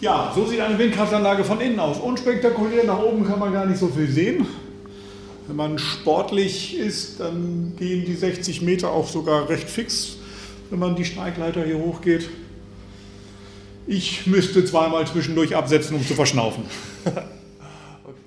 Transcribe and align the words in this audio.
Ja, 0.00 0.30
so 0.34 0.46
sieht 0.46 0.60
eine 0.60 0.78
Windkraftanlage 0.78 1.42
von 1.42 1.60
innen 1.60 1.80
aus. 1.80 1.98
Unspektakulär, 1.98 2.84
nach 2.84 2.98
oben 2.98 3.24
kann 3.26 3.38
man 3.38 3.52
gar 3.52 3.64
nicht 3.64 3.78
so 3.78 3.88
viel 3.88 4.08
sehen. 4.08 4.46
Wenn 5.46 5.56
man 5.56 5.78
sportlich 5.78 6.76
ist, 6.76 7.20
dann 7.20 7.74
gehen 7.78 8.04
die 8.04 8.14
60 8.14 8.62
Meter 8.62 8.90
auch 8.90 9.08
sogar 9.08 9.48
recht 9.48 9.70
fix, 9.70 10.16
wenn 10.70 10.78
man 10.78 10.96
die 10.96 11.04
Steigleiter 11.04 11.64
hier 11.64 11.78
hochgeht. 11.78 12.28
Ich 13.86 14.26
müsste 14.26 14.64
zweimal 14.64 15.06
zwischendurch 15.06 15.56
absetzen, 15.56 15.96
um 15.96 16.06
zu 16.06 16.14
verschnaufen. 16.14 16.64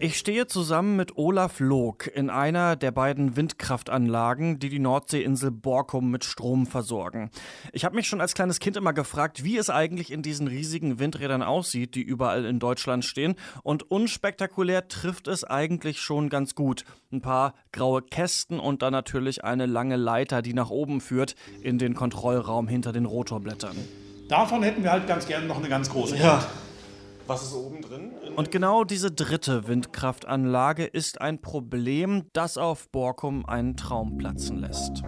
Ich 0.01 0.17
stehe 0.17 0.47
zusammen 0.47 0.95
mit 0.95 1.17
Olaf 1.17 1.59
Log 1.59 2.07
in 2.07 2.29
einer 2.29 2.77
der 2.77 2.91
beiden 2.91 3.35
Windkraftanlagen, 3.35 4.57
die 4.57 4.69
die 4.69 4.79
Nordseeinsel 4.79 5.51
Borkum 5.51 6.09
mit 6.09 6.23
Strom 6.23 6.67
versorgen. 6.67 7.31
Ich 7.73 7.83
habe 7.83 7.97
mich 7.97 8.07
schon 8.07 8.21
als 8.21 8.33
kleines 8.33 8.61
Kind 8.61 8.77
immer 8.77 8.93
gefragt, 8.93 9.43
wie 9.43 9.57
es 9.57 9.69
eigentlich 9.69 10.13
in 10.13 10.21
diesen 10.21 10.47
riesigen 10.47 10.99
Windrädern 10.99 11.43
aussieht, 11.43 11.95
die 11.95 12.01
überall 12.01 12.45
in 12.45 12.59
Deutschland 12.59 13.03
stehen. 13.03 13.35
Und 13.61 13.91
unspektakulär 13.91 14.87
trifft 14.87 15.27
es 15.27 15.43
eigentlich 15.43 15.99
schon 15.99 16.29
ganz 16.29 16.55
gut. 16.55 16.85
Ein 17.11 17.19
paar 17.19 17.53
graue 17.73 18.01
Kästen 18.01 18.57
und 18.57 18.81
dann 18.83 18.93
natürlich 18.93 19.43
eine 19.43 19.65
lange 19.65 19.97
Leiter, 19.97 20.41
die 20.41 20.53
nach 20.53 20.69
oben 20.69 21.01
führt 21.01 21.35
in 21.61 21.77
den 21.77 21.93
Kontrollraum 21.93 22.69
hinter 22.69 22.93
den 22.93 23.03
Rotorblättern. 23.03 23.75
Davon 24.29 24.63
hätten 24.63 24.81
wir 24.81 24.93
halt 24.93 25.07
ganz 25.07 25.27
gerne 25.27 25.45
noch 25.45 25.57
eine 25.57 25.67
ganz 25.67 25.89
große. 25.89 26.15
Ja. 26.15 26.41
Was 27.27 27.43
ist 27.43 27.53
oben 27.53 27.81
drin? 27.81 28.11
Und 28.39 28.51
genau 28.51 28.85
diese 28.85 29.11
dritte 29.11 29.67
Windkraftanlage 29.67 30.85
ist 30.85 31.19
ein 31.19 31.41
Problem, 31.41 32.23
das 32.31 32.57
auf 32.57 32.89
Borkum 32.89 33.45
einen 33.45 33.75
Traum 33.75 34.17
platzen 34.17 34.59
lässt. 34.59 35.03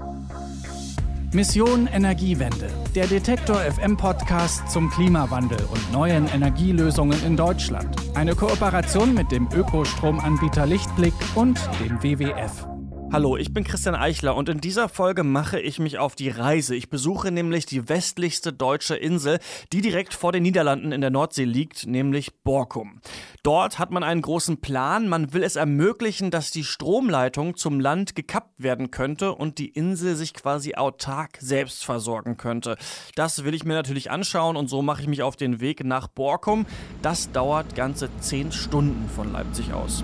Mission 1.32 1.88
Energiewende, 1.88 2.68
der 2.94 3.08
Detektor 3.08 3.56
FM 3.56 3.96
Podcast 3.96 4.70
zum 4.70 4.90
Klimawandel 4.90 5.66
und 5.72 5.94
neuen 5.94 6.28
Energielösungen 6.28 7.26
in 7.26 7.38
Deutschland. 7.38 7.96
Eine 8.16 8.36
Kooperation 8.36 9.14
mit 9.14 9.32
dem 9.32 9.48
Ökostromanbieter 9.54 10.66
Lichtblick 10.66 11.14
und 11.34 11.58
dem 11.80 12.04
WWF. 12.04 12.71
Hallo, 13.14 13.36
ich 13.36 13.54
bin 13.54 13.66
Christian 13.66 13.94
Eichler 13.94 14.38
und 14.38 14.48
in 14.48 14.62
dieser 14.62 14.88
Folge 14.88 15.26
mache 15.26 15.60
ich 15.60 15.80
mich 15.80 15.98
auf 15.98 16.16
die 16.16 16.30
Reise. 16.30 16.78
Ich 16.78 16.90
besuche 16.90 17.30
nämlich 17.30 17.66
die 17.66 17.90
westlichste 17.90 18.54
deutsche 18.54 18.96
Insel, 18.96 19.40
die 19.74 19.82
direkt 19.82 20.14
vor 20.14 20.32
den 20.32 20.44
Niederlanden 20.44 20.94
in 20.94 21.02
der 21.02 21.10
Nordsee 21.10 21.44
liegt, 21.44 21.86
nämlich 21.86 22.34
Borkum. 22.46 23.02
Dort 23.44 23.80
hat 23.80 23.92
man 23.92 24.04
einen 24.04 24.22
großen 24.22 24.62
Plan. 24.62 25.10
Man 25.10 25.34
will 25.34 25.44
es 25.44 25.58
ermöglichen, 25.58 26.32
dass 26.32 26.52
die 26.52 26.64
Stromleitung 26.64 27.58
zum 27.58 27.82
Land 27.82 28.16
gekappt 28.16 28.64
werden 28.64 28.92
könnte 28.92 29.34
und 29.34 29.58
die 29.58 29.68
Insel 29.68 30.16
sich 30.16 30.34
quasi 30.34 30.76
autark 30.76 31.38
selbst 31.42 31.84
versorgen 31.84 32.38
könnte. 32.38 32.78
Das 33.16 33.44
will 33.44 33.54
ich 33.54 33.66
mir 33.66 33.74
natürlich 33.74 34.10
anschauen 34.10 34.56
und 34.56 34.70
so 34.70 34.82
mache 34.82 35.02
ich 35.02 35.10
mich 35.10 35.22
auf 35.22 35.36
den 35.36 35.60
Weg 35.60 35.84
nach 35.84 36.08
Borkum. 36.08 36.66
Das 37.02 37.30
dauert 37.34 37.76
ganze 37.76 38.10
zehn 38.22 38.54
Stunden 38.54 39.10
von 39.10 39.34
Leipzig 39.34 39.74
aus. 39.74 40.02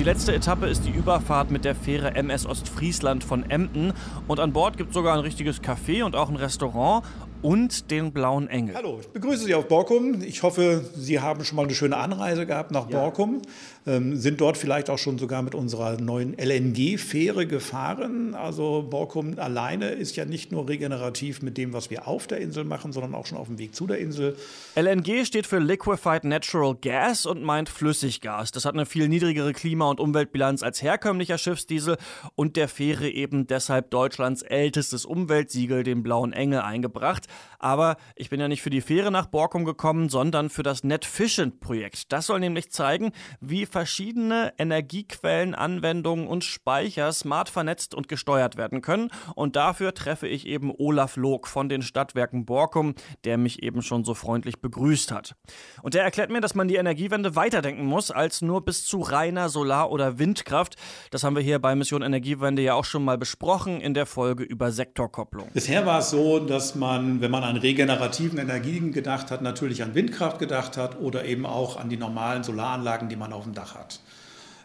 Die 0.00 0.04
letzte 0.04 0.34
Etappe 0.34 0.66
ist 0.66 0.86
die 0.86 0.90
Überfahrt 0.90 1.50
mit 1.50 1.66
der 1.66 1.74
Fähre 1.74 2.14
MS 2.14 2.46
Ostfriesland 2.46 3.22
von 3.22 3.50
Emden. 3.50 3.92
Und 4.28 4.40
an 4.40 4.54
Bord 4.54 4.78
gibt 4.78 4.88
es 4.88 4.94
sogar 4.94 5.12
ein 5.12 5.20
richtiges 5.20 5.62
Café 5.62 6.04
und 6.04 6.16
auch 6.16 6.30
ein 6.30 6.36
Restaurant 6.36 7.04
und 7.42 7.90
den 7.90 8.12
Blauen 8.12 8.48
Engel. 8.48 8.74
Hallo, 8.74 8.98
ich 9.00 9.08
begrüße 9.08 9.44
Sie 9.44 9.54
auf 9.54 9.68
Borkum. 9.68 10.22
Ich 10.22 10.42
hoffe, 10.42 10.84
Sie 10.94 11.20
haben 11.20 11.44
schon 11.44 11.56
mal 11.56 11.64
eine 11.64 11.74
schöne 11.74 11.96
Anreise 11.96 12.46
gehabt 12.46 12.70
nach 12.70 12.90
ja. 12.90 13.00
Borkum. 13.00 13.42
Ähm, 13.86 14.16
sind 14.16 14.42
dort 14.42 14.58
vielleicht 14.58 14.90
auch 14.90 14.98
schon 14.98 15.16
sogar 15.16 15.40
mit 15.40 15.54
unserer 15.54 15.98
neuen 15.98 16.36
LNG-Fähre 16.38 17.46
gefahren. 17.46 18.34
Also 18.34 18.86
Borkum 18.88 19.38
alleine 19.38 19.90
ist 19.90 20.16
ja 20.16 20.26
nicht 20.26 20.52
nur 20.52 20.68
regenerativ 20.68 21.40
mit 21.40 21.56
dem, 21.56 21.72
was 21.72 21.88
wir 21.88 22.06
auf 22.06 22.26
der 22.26 22.38
Insel 22.40 22.64
machen, 22.64 22.92
sondern 22.92 23.14
auch 23.14 23.24
schon 23.24 23.38
auf 23.38 23.46
dem 23.46 23.58
Weg 23.58 23.74
zu 23.74 23.86
der 23.86 23.98
Insel. 23.98 24.36
LNG 24.76 25.24
steht 25.24 25.46
für 25.46 25.58
Liquefied 25.58 26.24
Natural 26.24 26.74
Gas 26.74 27.24
und 27.24 27.42
meint 27.42 27.70
Flüssiggas. 27.70 28.52
Das 28.52 28.66
hat 28.66 28.74
eine 28.74 28.84
viel 28.84 29.08
niedrigere 29.08 29.54
Klima- 29.54 29.88
und 29.88 29.98
Umweltbilanz 29.98 30.62
als 30.62 30.82
herkömmlicher 30.82 31.38
Schiffsdiesel 31.38 31.96
und 32.34 32.56
der 32.56 32.68
Fähre 32.68 33.08
eben 33.08 33.46
deshalb 33.46 33.90
Deutschlands 33.90 34.42
ältestes 34.42 35.06
Umweltsiegel, 35.06 35.84
den 35.84 36.02
Blauen 36.02 36.34
Engel, 36.34 36.60
eingebracht. 36.60 37.28
Aber 37.58 37.96
ich 38.16 38.30
bin 38.30 38.40
ja 38.40 38.48
nicht 38.48 38.62
für 38.62 38.70
die 38.70 38.80
Fähre 38.80 39.10
nach 39.10 39.26
Borkum 39.26 39.64
gekommen, 39.64 40.08
sondern 40.08 40.48
für 40.48 40.62
das 40.62 40.82
NetFission-Projekt. 40.82 42.12
Das 42.12 42.26
soll 42.26 42.40
nämlich 42.40 42.70
zeigen, 42.70 43.12
wie 43.40 43.66
verschiedene 43.66 44.52
Energiequellen, 44.58 45.54
Anwendungen 45.54 46.26
und 46.26 46.44
Speicher 46.44 47.12
smart 47.12 47.48
vernetzt 47.48 47.94
und 47.94 48.08
gesteuert 48.08 48.56
werden 48.56 48.80
können. 48.80 49.10
Und 49.34 49.56
dafür 49.56 49.94
treffe 49.94 50.26
ich 50.26 50.46
eben 50.46 50.72
Olaf 50.76 51.16
Log 51.16 51.46
von 51.46 51.68
den 51.68 51.82
Stadtwerken 51.82 52.46
Borkum, 52.46 52.94
der 53.24 53.36
mich 53.36 53.62
eben 53.62 53.82
schon 53.82 54.04
so 54.04 54.14
freundlich 54.14 54.60
begrüßt 54.60 55.12
hat. 55.12 55.34
Und 55.82 55.94
der 55.94 56.02
erklärt 56.02 56.30
mir, 56.30 56.40
dass 56.40 56.54
man 56.54 56.68
die 56.68 56.76
Energiewende 56.76 57.36
weiterdenken 57.36 57.84
muss 57.84 58.10
als 58.10 58.42
nur 58.42 58.64
bis 58.64 58.84
zu 58.84 59.00
reiner 59.00 59.48
Solar- 59.48 59.90
oder 59.90 60.18
Windkraft. 60.18 60.76
Das 61.10 61.24
haben 61.24 61.36
wir 61.36 61.42
hier 61.42 61.58
bei 61.58 61.74
Mission 61.74 62.02
Energiewende 62.02 62.62
ja 62.62 62.74
auch 62.74 62.84
schon 62.84 63.04
mal 63.04 63.18
besprochen 63.18 63.80
in 63.80 63.94
der 63.94 64.06
Folge 64.06 64.44
über 64.44 64.72
Sektorkopplung. 64.72 65.48
Bisher 65.52 65.86
war 65.86 66.00
es 66.00 66.10
so, 66.10 66.38
dass 66.38 66.74
man 66.74 67.19
wenn 67.20 67.30
man 67.30 67.44
an 67.44 67.56
regenerativen 67.56 68.38
Energien 68.38 68.92
gedacht 68.92 69.30
hat, 69.30 69.42
natürlich 69.42 69.82
an 69.82 69.94
Windkraft 69.94 70.38
gedacht 70.38 70.76
hat 70.76 71.00
oder 71.00 71.24
eben 71.24 71.46
auch 71.46 71.76
an 71.78 71.88
die 71.88 71.96
normalen 71.96 72.42
Solaranlagen, 72.42 73.08
die 73.08 73.16
man 73.16 73.32
auf 73.32 73.44
dem 73.44 73.54
Dach 73.54 73.74
hat. 73.74 74.00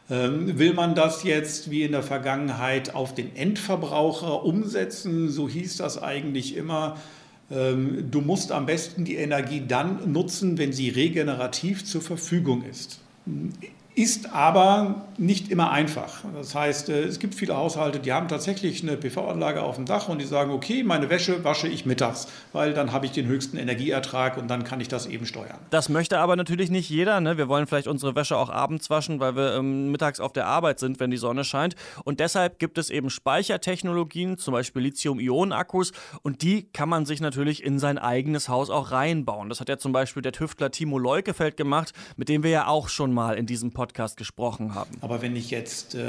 Ähm, 0.10 0.60
will 0.60 0.74
man 0.74 0.94
das 0.94 1.24
jetzt 1.24 1.72
wie 1.72 1.84
in 1.84 1.92
der 1.92 2.04
Vergangenheit 2.04 2.94
auf 2.94 3.16
den 3.16 3.36
Endverbraucher 3.36 4.44
umsetzen? 4.44 5.30
So 5.30 5.50
hieß 5.50 5.78
das 5.78 6.02
eigentlich 6.02 6.56
immer. 6.56 6.98
Ähm, 7.50 8.10
du 8.12 8.22
musst 8.22 8.52
am 8.52 8.66
besten 8.66 9.04
die 9.04 9.16
Energie 9.16 9.64
dann 9.68 10.12
nutzen, 10.12 10.58
wenn 10.58 10.74
sie 10.74 10.90
regenerativ 10.90 11.86
zur 11.86 12.02
Verfügung 12.02 12.64
ist. 12.64 13.00
Ist 13.98 14.34
aber 14.34 15.06
nicht 15.18 15.50
immer 15.50 15.72
einfach. 15.72 16.26
Das 16.34 16.54
heißt, 16.54 16.90
äh, 16.90 17.04
es 17.04 17.20
gibt 17.20 17.34
viele 17.34 17.56
Haushalte, 17.56 18.00
die 18.00 18.12
haben 18.12 18.28
tatsächlich 18.28 18.84
eine 18.84 18.98
PV-Anlage 18.98 19.62
auf 19.62 19.76
dem 19.76 19.86
Dach 19.86 20.10
und 20.10 20.20
die 20.20 20.26
sagen, 20.26 20.52
okay, 20.52 20.84
meine 20.84 21.10
Wäsche 21.10 21.46
wasche 21.46 21.70
ich 21.70 21.86
mittags, 21.86 22.28
weil 22.52 22.74
dann 22.74 22.92
habe 22.92 23.06
ich 23.06 23.14
den 23.14 23.26
höchsten 23.28 23.56
Energieertrag 23.56 24.36
und 24.36 24.50
dann 24.50 24.66
kann 24.66 24.82
ich 24.82 24.90
das 24.90 25.06
eben 25.06 25.26
steuern. 25.26 25.58
Das 25.70 25.88
möchte 25.88 26.20
aber 26.20 26.36
natürlich 26.36 26.70
nicht 26.70 26.90
jeder. 26.90 27.22
Ne? 27.22 27.38
Wir 27.38 27.48
wollen 27.48 27.68
vielleicht 27.68 27.88
unsere 27.88 28.16
Wäsche 28.18 28.36
auch 28.36 28.50
abends 28.50 28.90
waschen, 28.90 29.22
weil 29.22 29.38
wir 29.38 29.56
ähm, 29.56 29.92
mittags 29.92 30.20
auf 30.20 30.34
der 30.34 30.48
Arbeit 30.48 30.80
sind, 30.80 31.00
wenn 31.00 31.10
die 31.10 31.16
Sonne 31.16 31.46
scheint. 31.46 31.78
Und 32.04 32.20
deshalb 32.20 32.60
gibt 32.60 32.78
es 32.78 32.90
eben 32.90 33.10
Speichertechnologien, 33.10 34.38
zum 34.38 34.52
Beispiel 34.52 34.82
Lithium-Ionen-Akkus 34.82 35.94
und 36.22 36.42
die 36.42 36.64
kann 36.74 36.90
man 36.90 37.06
sich 37.06 37.22
natürlich 37.22 37.64
in 37.64 37.80
sein 37.80 37.98
eigenes 37.98 38.50
Haus 38.50 38.70
auch 38.70 38.92
reinbauen. 38.92 39.48
Das 39.48 39.62
hat 39.62 39.70
ja 39.70 39.78
zum 39.78 39.94
Beispiel 39.94 40.22
der 40.22 40.34
Tüftler 40.34 40.70
Timo 40.70 40.98
Leukefeld 40.98 41.56
gemacht, 41.56 41.94
mit 42.18 42.28
dem 42.28 42.44
wir 42.44 42.50
ja 42.50 42.68
auch 42.68 42.90
schon 42.90 43.14
mal 43.14 43.38
in 43.38 43.46
diesem 43.46 43.72
Podcast 43.72 43.84
Podcast 43.85 44.18
gesprochen 44.18 44.73
haben. 44.73 44.90
Aber 45.01 45.22
wenn 45.22 45.35
ich 45.35 45.51
jetzt 45.51 45.94
äh, 45.94 46.01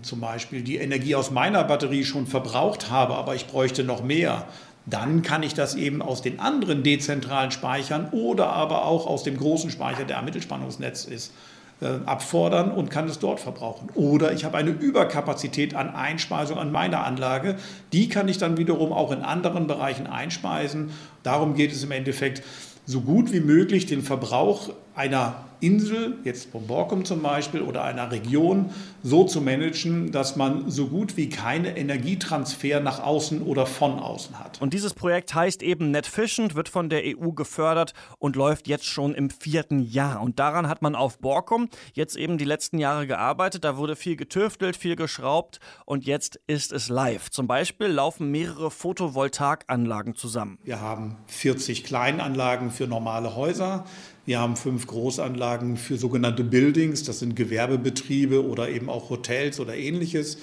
zum 0.00 0.20
Beispiel 0.20 0.62
die 0.62 0.78
Energie 0.78 1.14
aus 1.14 1.30
meiner 1.30 1.62
Batterie 1.62 2.04
schon 2.04 2.26
verbraucht 2.26 2.90
habe, 2.90 3.16
aber 3.16 3.34
ich 3.34 3.46
bräuchte 3.46 3.84
noch 3.84 4.02
mehr, 4.02 4.46
dann 4.86 5.20
kann 5.20 5.42
ich 5.42 5.52
das 5.52 5.74
eben 5.74 6.00
aus 6.00 6.22
den 6.22 6.40
anderen 6.40 6.82
dezentralen 6.82 7.50
Speichern 7.50 8.08
oder 8.12 8.48
aber 8.48 8.86
auch 8.86 9.06
aus 9.06 9.24
dem 9.24 9.36
großen 9.36 9.70
Speicher, 9.70 10.04
der 10.04 10.18
am 10.18 10.24
Mittelspannungsnetz 10.24 11.04
ist, 11.04 11.34
äh, 11.82 11.98
abfordern 12.06 12.70
und 12.70 12.90
kann 12.90 13.06
es 13.08 13.18
dort 13.18 13.40
verbrauchen. 13.40 13.90
Oder 13.94 14.32
ich 14.32 14.46
habe 14.46 14.56
eine 14.56 14.70
Überkapazität 14.70 15.74
an 15.74 15.94
Einspeisung 15.94 16.56
an 16.56 16.72
meiner 16.72 17.04
Anlage. 17.04 17.56
Die 17.92 18.08
kann 18.08 18.28
ich 18.28 18.38
dann 18.38 18.56
wiederum 18.56 18.94
auch 18.94 19.12
in 19.12 19.20
anderen 19.20 19.66
Bereichen 19.66 20.06
einspeisen. 20.06 20.92
Darum 21.22 21.56
geht 21.56 21.72
es 21.72 21.84
im 21.84 21.90
Endeffekt, 21.90 22.42
so 22.86 23.02
gut 23.02 23.32
wie 23.32 23.40
möglich 23.40 23.84
den 23.84 24.00
Verbrauch 24.00 24.70
einer 24.94 25.45
Insel, 25.60 26.18
jetzt 26.24 26.50
von 26.50 26.66
Borkum 26.66 27.04
zum 27.04 27.22
Beispiel, 27.22 27.62
oder 27.62 27.84
einer 27.84 28.10
Region 28.10 28.70
so 29.02 29.24
zu 29.24 29.40
managen, 29.40 30.12
dass 30.12 30.36
man 30.36 30.70
so 30.70 30.86
gut 30.88 31.16
wie 31.16 31.28
keine 31.28 31.76
Energietransfer 31.76 32.80
nach 32.80 33.02
außen 33.02 33.42
oder 33.42 33.66
von 33.66 33.98
außen 33.98 34.38
hat. 34.38 34.60
Und 34.60 34.74
dieses 34.74 34.94
Projekt 34.94 35.34
heißt 35.34 35.62
eben 35.62 35.90
NetFishend, 35.90 36.54
wird 36.54 36.68
von 36.68 36.88
der 36.88 37.02
EU 37.04 37.32
gefördert 37.32 37.94
und 38.18 38.36
läuft 38.36 38.68
jetzt 38.68 38.86
schon 38.86 39.14
im 39.14 39.30
vierten 39.30 39.80
Jahr. 39.80 40.20
Und 40.20 40.38
daran 40.38 40.68
hat 40.68 40.82
man 40.82 40.94
auf 40.94 41.18
Borkum 41.18 41.68
jetzt 41.94 42.16
eben 42.16 42.38
die 42.38 42.44
letzten 42.44 42.78
Jahre 42.78 43.06
gearbeitet. 43.06 43.64
Da 43.64 43.76
wurde 43.76 43.96
viel 43.96 44.16
getüftelt, 44.16 44.76
viel 44.76 44.96
geschraubt 44.96 45.60
und 45.84 46.04
jetzt 46.04 46.40
ist 46.46 46.72
es 46.72 46.88
live. 46.88 47.30
Zum 47.30 47.46
Beispiel 47.46 47.86
laufen 47.86 48.30
mehrere 48.30 48.70
Photovoltaikanlagen 48.70 50.14
zusammen. 50.14 50.58
Wir 50.64 50.80
haben 50.80 51.16
40 51.26 51.84
Kleinanlagen 51.84 52.70
für 52.70 52.86
normale 52.86 53.36
Häuser. 53.36 53.84
Wir 54.26 54.40
haben 54.40 54.56
fünf 54.56 54.88
Großanlagen 54.88 55.76
für 55.76 55.96
sogenannte 55.96 56.42
Buildings, 56.42 57.04
das 57.04 57.20
sind 57.20 57.36
Gewerbebetriebe 57.36 58.44
oder 58.44 58.68
eben 58.68 58.90
auch 58.90 59.08
Hotels 59.08 59.60
oder 59.60 59.76
ähnliches. 59.76 60.38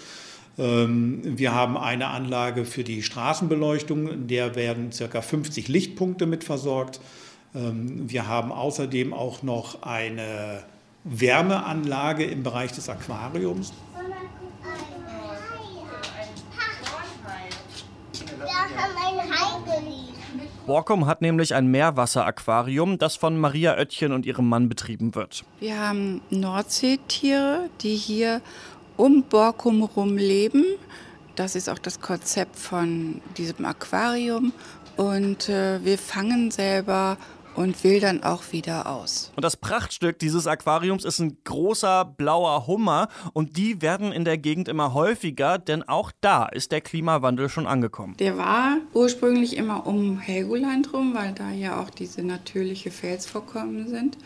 Ähm, 0.57 1.21
wir 1.23 1.53
haben 1.53 1.77
eine 1.77 2.07
Anlage 2.07 2.63
für 2.63 2.85
die 2.85 3.03
Straßenbeleuchtung, 3.03 4.07
in 4.07 4.27
der 4.27 4.55
werden 4.55 4.91
ca. 4.91 5.21
50 5.21 5.67
Lichtpunkte 5.67 6.25
mit 6.27 6.45
versorgt. 6.45 7.01
Ähm, 7.53 8.09
wir 8.09 8.25
haben 8.25 8.53
außerdem 8.53 9.13
auch 9.13 9.43
noch 9.43 9.83
eine 9.83 10.63
Wärmeanlage 11.03 12.23
im 12.23 12.41
Bereich 12.41 12.71
des 12.71 12.87
Aquariums. 12.87 13.73
Wir 18.39 18.47
haben 18.47 18.73
ein 18.79 19.29
Hai 19.29 19.79
geliebt. 19.79 20.12
Borkum 20.65 21.07
hat 21.07 21.21
nämlich 21.21 21.53
ein 21.53 21.67
Meerwasseraquarium, 21.67 22.97
das 22.97 23.17
von 23.17 23.37
Maria 23.37 23.75
Oettchen 23.77 24.13
und 24.13 24.25
ihrem 24.25 24.47
Mann 24.47 24.69
betrieben 24.69 25.13
wird. 25.13 25.43
Wir 25.59 25.77
haben 25.77 26.21
Nordseetiere, 26.29 27.69
die 27.81 27.95
hier 27.95 28.41
um 28.95 29.23
Borkum 29.23 29.79
herum 29.79 30.15
leben. 30.15 30.63
Das 31.35 31.55
ist 31.55 31.69
auch 31.69 31.79
das 31.79 31.99
Konzept 31.99 32.55
von 32.55 33.21
diesem 33.35 33.65
Aquarium. 33.65 34.53
Und 34.95 35.49
äh, 35.49 35.83
wir 35.83 35.97
fangen 35.97 36.51
selber 36.51 37.17
und 37.55 37.83
wildern 37.83 38.23
auch 38.23 38.43
wieder 38.51 38.87
aus. 38.87 39.31
Und 39.35 39.43
das 39.43 39.57
Prachtstück 39.57 40.19
dieses 40.19 40.47
Aquariums 40.47 41.05
ist 41.05 41.19
ein 41.19 41.37
großer 41.43 42.05
blauer 42.05 42.67
Hummer 42.67 43.07
und 43.33 43.57
die 43.57 43.81
werden 43.81 44.11
in 44.11 44.25
der 44.25 44.37
Gegend 44.37 44.67
immer 44.67 44.93
häufiger, 44.93 45.57
denn 45.57 45.83
auch 45.83 46.11
da 46.21 46.45
ist 46.45 46.71
der 46.71 46.81
Klimawandel 46.81 47.49
schon 47.49 47.67
angekommen. 47.67 48.15
Der 48.17 48.37
war 48.37 48.77
ursprünglich 48.93 49.57
immer 49.57 49.85
um 49.85 50.19
Helgoland 50.19 50.93
rum, 50.93 51.13
weil 51.13 51.33
da 51.33 51.51
ja 51.51 51.81
auch 51.81 51.89
diese 51.89 52.23
natürliche 52.23 52.91
Felsvorkommen 52.91 53.87
sind. 53.87 54.17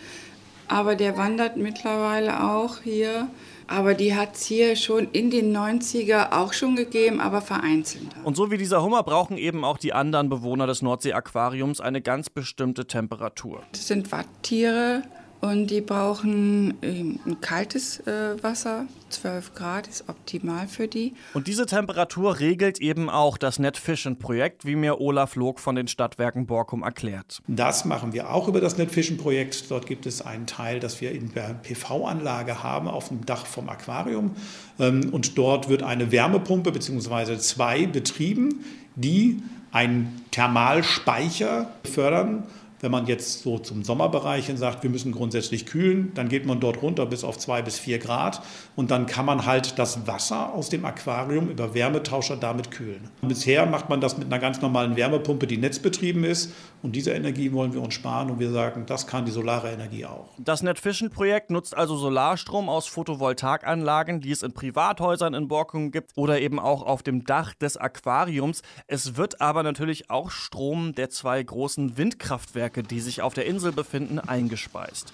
Aber 0.68 0.96
der 0.96 1.18
wandert 1.18 1.58
mittlerweile 1.58 2.44
auch 2.44 2.82
hier 2.84 3.30
aber 3.68 3.94
die 3.94 4.16
hat 4.16 4.36
es 4.36 4.46
hier 4.46 4.76
schon 4.76 5.10
in 5.12 5.30
den 5.30 5.56
90er 5.56 6.32
auch 6.32 6.54
schon 6.54 6.76
gegeben, 6.76 7.20
aber 7.20 7.42
vereinzelt. 7.42 8.08
Und 8.24 8.36
so 8.38 8.50
wie 8.50 8.58
dieser 8.58 8.82
Hummer 8.82 9.04
brauchen 9.04 9.38
eben 9.38 9.64
auch 9.64 9.78
die 9.78 9.94
anderen 9.94 10.30
Bewohner 10.30 10.68
des 10.68 10.82
Nordsee-Aquariums 10.82 11.82
eine 11.82 12.02
ganz 12.02 12.30
bestimmte 12.30 12.88
Temperatur. 12.88 13.64
Das 13.74 13.88
sind 13.88 14.12
Watttiere, 14.12 15.04
und 15.42 15.68
die 15.68 15.82
brauchen 15.82 16.74
ähm, 16.82 17.20
ein 17.26 17.42
kaltes 17.42 18.00
äh, 18.08 18.42
Wasser. 18.42 18.86
12 19.10 19.54
Grad 19.54 19.88
ist 19.88 20.10
optimal 20.10 20.68
für 20.68 20.88
die. 20.88 21.14
Und 21.34 21.48
diese 21.48 21.66
Temperatur 21.66 22.40
regelt 22.40 22.80
eben 22.80 23.10
auch 23.10 23.38
das 23.38 23.58
NetFission-Projekt, 23.58 24.66
wie 24.66 24.76
mir 24.76 25.00
Olaf 25.00 25.36
Log 25.36 25.60
von 25.60 25.76
den 25.76 25.88
Stadtwerken 25.88 26.46
Borkum 26.46 26.84
erklärt. 26.84 27.42
Das 27.48 27.86
machen 27.86 28.12
wir 28.12 28.34
auch 28.34 28.48
über 28.48 28.60
das 28.60 28.78
NetFission-Projekt. 28.78 29.72
Dort 29.72 29.86
gibt 29.86 30.06
es 30.06 30.22
einen 30.22 30.46
Teil, 30.46 30.80
das 30.80 31.00
wir 31.00 31.12
in 31.12 31.34
der 31.34 31.54
PV-Anlage 31.64 32.64
haben 32.64 32.88
auf 32.88 33.08
dem 33.08 33.26
Dach 33.26 33.46
vom 33.46 33.70
Aquarium. 33.70 34.36
Ähm, 34.80 35.10
und 35.12 35.38
dort 35.38 35.70
wird 35.70 35.84
eine 35.84 36.12
Wärmepumpe 36.12 36.72
bzw. 36.72 37.38
zwei 37.38 37.86
betrieben, 37.86 38.66
die 38.96 39.42
einen 39.72 40.22
Thermalspeicher 40.32 41.70
fördern 41.84 42.44
wenn 42.80 42.92
man 42.92 43.08
jetzt 43.08 43.42
so 43.42 43.58
zum 43.58 43.84
Sommerbereich 43.84 44.46
hin 44.46 44.58
sagt, 44.58 44.84
wir 44.84 44.90
müssen 44.90 45.12
grundsätzlich 45.12 45.66
kühlen, 45.66 46.12
dann 46.14 46.30
geht 46.30 46.46
man 46.46 46.60
dort 46.60 46.82
runter 46.82 47.06
bis 47.06 47.24
auf 47.24 47.38
zwei 47.38 47.62
bis 47.62 47.80
vier 47.80 47.98
Grad 48.00 48.42
und 48.76 48.92
dann 48.92 49.08
kann 49.08 49.26
man 49.26 49.46
halt 49.46 49.80
das 49.80 50.08
Wasser 50.08 50.54
aus 50.54 50.70
dem 50.70 50.86
Aquarium 50.86 51.50
über 51.50 51.74
Wärmetauscher 51.74 52.38
damit 52.38 52.72
kühlen. 52.72 53.10
Bisher 53.22 53.66
macht 53.66 53.90
man 53.90 54.02
das 54.02 54.18
mit 54.18 54.28
einer 54.28 54.40
ganz 54.40 54.62
normalen 54.62 54.96
Wärmepumpe, 54.96 55.48
die 55.48 55.58
netzbetrieben 55.58 56.24
ist 56.24 56.54
und 56.84 56.96
diese 56.96 57.12
Energie 57.12 57.52
wollen 57.52 57.74
wir 57.74 57.82
uns 57.82 57.96
sparen 57.96 58.30
und 58.30 58.40
wir 58.40 58.52
sagen, 58.52 58.86
das 58.86 59.08
kann 59.08 59.26
die 59.26 59.32
solare 59.32 59.72
Energie 59.72 60.06
auch. 60.06 60.30
Das 60.38 60.62
NetFission-Projekt 60.62 61.50
nutzt 61.50 61.76
also 61.76 61.96
Solarstrom 61.98 62.70
aus 62.70 62.88
Photovoltaikanlagen, 62.88 64.22
die 64.22 64.32
es 64.32 64.44
in 64.44 64.54
Privathäusern 64.54 65.34
in 65.34 65.48
Borkum 65.48 65.92
gibt 65.92 66.12
oder 66.16 66.40
eben 66.40 66.60
auch 66.60 66.84
auf 66.84 67.02
dem 67.02 67.24
Dach 67.24 67.54
des 67.56 67.78
Aquariums. 67.78 68.62
Es 68.86 69.18
wird 69.18 69.42
aber 69.42 69.64
natürlich 69.64 70.10
auch 70.10 70.30
Strom 70.30 70.94
der 70.94 71.10
zwei 71.10 71.42
großen 71.42 71.98
Windkraftwerke 71.98 72.67
Kraftwerke, 72.68 72.84
die 72.84 73.00
sich 73.00 73.22
auf 73.22 73.34
der 73.34 73.46
Insel 73.46 73.72
befinden, 73.72 74.20
eingespeist. 74.20 75.14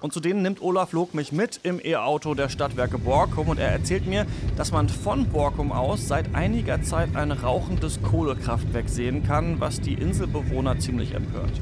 Und 0.00 0.12
zu 0.12 0.20
denen 0.20 0.42
nimmt 0.42 0.60
Olaf 0.60 0.92
Log 0.92 1.14
mich 1.14 1.30
mit 1.30 1.60
im 1.62 1.80
E-Auto 1.80 2.34
der 2.34 2.48
Stadtwerke 2.48 2.98
Borkum 2.98 3.48
und 3.48 3.58
er 3.58 3.68
erzählt 3.68 4.06
mir, 4.06 4.26
dass 4.56 4.72
man 4.72 4.88
von 4.88 5.28
Borkum 5.28 5.70
aus 5.70 6.08
seit 6.08 6.34
einiger 6.34 6.82
Zeit 6.82 7.14
ein 7.14 7.30
rauchendes 7.30 8.02
Kohlekraftwerk 8.02 8.88
sehen 8.88 9.22
kann, 9.22 9.60
was 9.60 9.80
die 9.80 9.94
Inselbewohner 9.94 10.78
ziemlich 10.80 11.14
empört. 11.14 11.52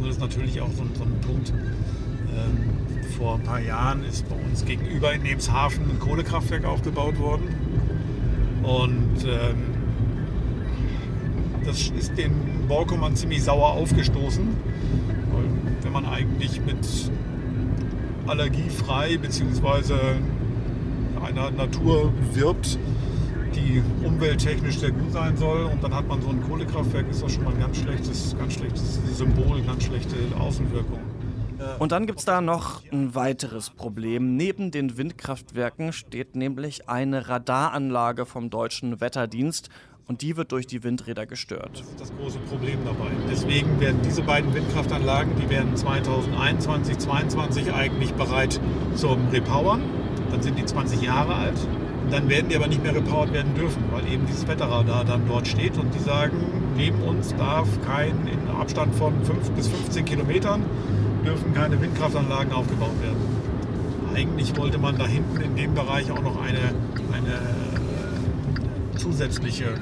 Das 0.00 0.10
ist 0.10 0.20
natürlich 0.20 0.60
auch 0.60 0.70
so 0.70 0.82
ein, 0.82 0.90
so 0.96 1.02
ein 1.02 1.20
Punkt. 1.20 1.50
Ähm, 1.50 3.10
vor 3.16 3.34
ein 3.34 3.42
paar 3.42 3.60
Jahren 3.60 4.04
ist 4.04 4.28
bei 4.28 4.36
uns 4.36 4.64
gegenüber 4.64 5.12
in 5.12 5.22
Nebenshafen 5.22 5.90
ein 5.90 5.98
Kohlekraftwerk 5.98 6.64
aufgebaut 6.64 7.18
worden. 7.18 7.48
Und 8.62 9.24
ähm, 9.24 9.77
das 11.68 11.90
ist 11.90 12.16
den 12.16 12.66
Borkummern 12.66 13.14
ziemlich 13.14 13.44
sauer 13.44 13.72
aufgestoßen. 13.72 14.48
Wenn 15.82 15.92
man 15.92 16.06
eigentlich 16.06 16.60
mit 16.64 16.78
allergiefrei 18.26 19.18
bzw. 19.18 19.94
einer 21.22 21.50
Natur 21.50 22.12
wirbt, 22.32 22.78
die 23.54 23.82
umwelttechnisch 24.04 24.78
sehr 24.78 24.92
gut 24.92 25.12
sein 25.12 25.36
soll 25.36 25.64
und 25.64 25.82
dann 25.82 25.94
hat 25.94 26.08
man 26.08 26.22
so 26.22 26.28
ein 26.30 26.42
Kohlekraftwerk, 26.42 27.08
ist 27.10 27.22
das 27.22 27.32
schon 27.32 27.44
mal 27.44 27.52
ein 27.52 27.60
ganz 27.60 27.76
schlechtes, 27.76 28.34
ganz 28.38 28.54
schlechtes 28.54 28.98
Symbol, 29.16 29.60
ganz 29.62 29.84
schlechte 29.84 30.16
Außenwirkung. 30.38 31.00
Und 31.78 31.92
dann 31.92 32.06
gibt 32.06 32.20
es 32.20 32.24
da 32.24 32.40
noch 32.40 32.82
ein 32.92 33.14
weiteres 33.14 33.70
Problem. 33.70 34.36
Neben 34.36 34.70
den 34.70 34.96
Windkraftwerken 34.96 35.92
steht 35.92 36.36
nämlich 36.36 36.88
eine 36.88 37.28
Radaranlage 37.28 38.26
vom 38.26 38.48
deutschen 38.48 39.00
Wetterdienst 39.00 39.68
und 40.08 40.22
die 40.22 40.36
wird 40.36 40.52
durch 40.52 40.66
die 40.66 40.82
Windräder 40.82 41.26
gestört. 41.26 41.70
Das 41.72 41.88
ist 41.88 42.00
das 42.00 42.12
große 42.16 42.38
Problem 42.48 42.78
dabei. 42.84 43.10
Deswegen 43.30 43.78
werden 43.78 44.00
diese 44.02 44.22
beiden 44.22 44.52
Windkraftanlagen, 44.54 45.34
die 45.36 45.48
werden 45.50 45.76
2021, 45.76 46.98
2022 46.98 47.72
eigentlich 47.74 48.12
bereit 48.14 48.58
zum 48.94 49.28
Repowern. 49.28 49.82
Dann 50.30 50.42
sind 50.42 50.58
die 50.58 50.64
20 50.64 51.02
Jahre 51.02 51.34
alt. 51.34 51.58
dann 52.10 52.30
werden 52.30 52.48
die 52.48 52.56
aber 52.56 52.68
nicht 52.68 52.82
mehr 52.82 52.94
repowert 52.94 53.34
werden 53.34 53.54
dürfen, 53.54 53.84
weil 53.90 54.10
eben 54.10 54.24
dieses 54.26 54.48
Wetterradar 54.48 55.04
dann 55.04 55.28
dort 55.28 55.46
steht 55.46 55.76
und 55.76 55.94
die 55.94 55.98
sagen, 55.98 56.38
neben 56.74 57.02
uns 57.02 57.36
darf 57.36 57.68
kein, 57.84 58.26
in 58.26 58.48
Abstand 58.48 58.94
von 58.94 59.12
5 59.22 59.50
bis 59.50 59.68
15 59.68 60.06
Kilometern, 60.06 60.62
dürfen 61.26 61.52
keine 61.52 61.78
Windkraftanlagen 61.78 62.50
aufgebaut 62.52 62.98
werden. 63.02 63.18
Eigentlich 64.14 64.56
wollte 64.56 64.78
man 64.78 64.96
da 64.96 65.06
hinten 65.06 65.38
in 65.42 65.54
dem 65.54 65.74
Bereich 65.74 66.10
auch 66.10 66.22
noch 66.22 66.40
eine, 66.40 66.72
eine 67.12 67.34
äh, 67.34 68.96
zusätzliche 68.96 69.74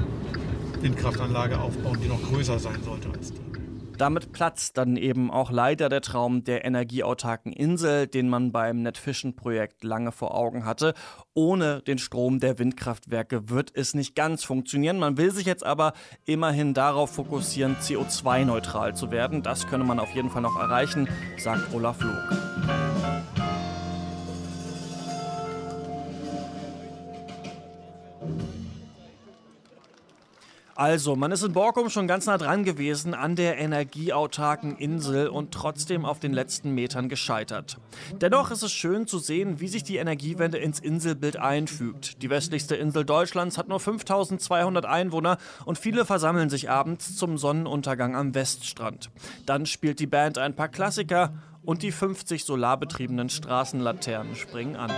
Windkraftanlage 0.83 1.59
aufbauen, 1.59 1.99
die 2.03 2.09
noch 2.09 2.23
größer 2.23 2.59
sein 2.59 2.83
sollte 2.83 3.11
als 3.11 3.33
die. 3.33 3.41
Damit 3.99 4.33
platzt 4.33 4.77
dann 4.77 4.97
eben 4.97 5.31
auch 5.31 5.51
leider 5.51 5.89
der 5.89 6.03
Traum 6.03 6.45
der 6.45 6.67
energieautarken 6.67 7.53
Insel, 7.53 8.07
den 8.07 8.29
man 8.29 8.53
beim 8.53 8.83
NetFission-Projekt 8.83 9.85
lange 9.85 10.13
vor 10.13 10.35
Augen 10.35 10.67
hatte. 10.67 10.93
Ohne 11.33 11.81
den 11.81 11.97
Strom 11.97 12.39
der 12.39 12.59
Windkraftwerke 12.59 13.49
wird 13.49 13.71
es 13.75 13.95
nicht 13.95 14.15
ganz 14.15 14.45
funktionieren. 14.45 14.99
Man 14.99 15.17
will 15.17 15.31
sich 15.31 15.47
jetzt 15.47 15.65
aber 15.65 15.95
immerhin 16.27 16.75
darauf 16.75 17.15
fokussieren, 17.15 17.77
CO2-neutral 17.77 18.95
zu 18.95 19.11
werden. 19.11 19.43
Das 19.43 19.67
könne 19.67 19.85
man 19.85 19.99
auf 19.99 20.15
jeden 20.15 20.29
Fall 20.29 20.43
noch 20.43 20.59
erreichen, 20.59 21.09
sagt 21.39 21.73
Olaf 21.73 22.03
Log. 22.03 22.46
Also, 30.77 31.17
man 31.17 31.33
ist 31.33 31.43
in 31.43 31.55
Borkum 31.55 31.89
schon 31.89 32.07
ganz 32.07 32.27
nah 32.27 32.37
dran 32.37 32.63
gewesen 32.63 33.15
an 33.15 33.35
der 33.35 33.57
energieautarken 33.57 34.77
Insel 34.77 35.29
und 35.29 35.53
trotzdem 35.53 36.05
auf 36.05 36.21
den 36.21 36.35
letzten 36.35 36.73
Metern 36.73 37.09
gescheitert. 37.09 37.79
Dennoch 38.21 38.51
ist 38.51 38.63
es 38.63 38.73
schön 38.73 39.07
zu 39.07 39.19
sehen, 39.19 39.59
wie 39.59 39.69
sich 39.69 39.85
die 39.85 39.97
Energiewende 39.97 40.59
ins 40.59 40.79
Inselbild 40.79 41.39
einfügt. 41.39 42.23
Die 42.23 42.29
westlichste 42.29 42.77
Insel 42.77 43.07
Deutschlands 43.07 43.57
hat 43.57 43.69
nur 43.69 43.81
5200 43.81 44.85
Einwohner 44.85 45.39
und 45.65 45.79
viele 45.79 46.05
versammeln 46.05 46.51
sich 46.51 46.69
abends 46.69 47.17
zum 47.17 47.39
Sonnenuntergang 47.39 48.15
am 48.15 48.35
Weststrand. 48.35 49.11
Dann 49.47 49.65
spielt 49.65 49.99
die 49.99 50.07
Band 50.07 50.37
ein 50.37 50.55
paar 50.55 50.69
Klassiker 50.69 51.33
und 51.63 51.83
die 51.83 51.91
50 51.91 52.45
solarbetriebenen 52.45 53.31
Straßenlaternen 53.31 54.37
springen 54.37 54.77
an. 54.77 54.91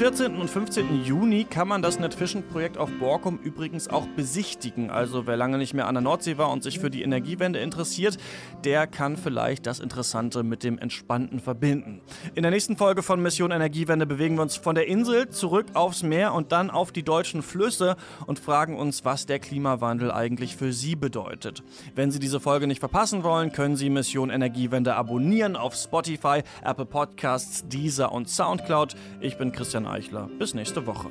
14. 0.00 0.36
und 0.36 0.48
15. 0.48 1.04
Juni 1.04 1.44
kann 1.44 1.68
man 1.68 1.82
das 1.82 2.00
NetFission-Projekt 2.00 2.78
auf 2.78 2.88
Borkum 2.98 3.38
übrigens 3.38 3.86
auch 3.86 4.06
besichtigen. 4.16 4.88
Also 4.88 5.26
wer 5.26 5.36
lange 5.36 5.58
nicht 5.58 5.74
mehr 5.74 5.86
an 5.86 5.94
der 5.94 6.00
Nordsee 6.00 6.38
war 6.38 6.50
und 6.50 6.62
sich 6.62 6.78
für 6.78 6.88
die 6.88 7.02
Energiewende 7.02 7.58
interessiert, 7.58 8.16
der 8.64 8.86
kann 8.86 9.18
vielleicht 9.18 9.66
das 9.66 9.78
Interessante 9.78 10.42
mit 10.42 10.64
dem 10.64 10.78
Entspannten 10.78 11.38
verbinden. 11.38 12.00
In 12.34 12.40
der 12.40 12.50
nächsten 12.50 12.78
Folge 12.78 13.02
von 13.02 13.20
Mission 13.20 13.50
Energiewende 13.50 14.06
bewegen 14.06 14.36
wir 14.36 14.42
uns 14.42 14.56
von 14.56 14.74
der 14.74 14.86
Insel 14.86 15.28
zurück 15.28 15.66
aufs 15.74 16.02
Meer 16.02 16.32
und 16.32 16.50
dann 16.50 16.70
auf 16.70 16.92
die 16.92 17.02
deutschen 17.02 17.42
Flüsse 17.42 17.96
und 18.26 18.38
fragen 18.38 18.78
uns, 18.78 19.04
was 19.04 19.26
der 19.26 19.38
Klimawandel 19.38 20.10
eigentlich 20.10 20.56
für 20.56 20.72
Sie 20.72 20.96
bedeutet. 20.96 21.62
Wenn 21.94 22.10
Sie 22.10 22.20
diese 22.20 22.40
Folge 22.40 22.66
nicht 22.66 22.80
verpassen 22.80 23.22
wollen, 23.22 23.52
können 23.52 23.76
Sie 23.76 23.90
Mission 23.90 24.30
Energiewende 24.30 24.96
abonnieren 24.96 25.56
auf 25.56 25.74
Spotify, 25.74 26.42
Apple 26.64 26.86
Podcasts, 26.86 27.68
Deezer 27.68 28.12
und 28.12 28.30
Soundcloud. 28.30 28.96
Ich 29.20 29.36
bin 29.36 29.52
Christian 29.52 29.89
Eichler. 29.90 30.28
Bis 30.38 30.54
nächste 30.54 30.86
Woche. 30.86 31.10